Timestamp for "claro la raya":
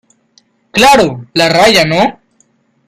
0.71-1.83